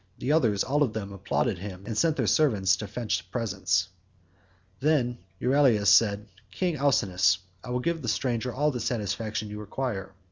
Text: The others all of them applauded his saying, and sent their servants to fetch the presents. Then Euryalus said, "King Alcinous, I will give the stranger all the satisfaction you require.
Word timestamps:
The 0.17 0.31
others 0.31 0.63
all 0.63 0.81
of 0.81 0.93
them 0.93 1.13
applauded 1.13 1.59
his 1.59 1.69
saying, 1.71 1.83
and 1.85 1.95
sent 1.95 2.17
their 2.17 2.25
servants 2.25 2.75
to 2.77 2.87
fetch 2.87 3.19
the 3.19 3.29
presents. 3.31 3.89
Then 4.79 5.19
Euryalus 5.39 5.91
said, 5.91 6.25
"King 6.49 6.75
Alcinous, 6.77 7.37
I 7.63 7.69
will 7.69 7.81
give 7.81 8.01
the 8.01 8.07
stranger 8.07 8.51
all 8.51 8.71
the 8.71 8.79
satisfaction 8.79 9.51
you 9.51 9.59
require. 9.59 10.11